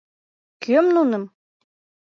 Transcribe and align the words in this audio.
—Кӧм 0.63 0.85
нуным? 0.95 1.23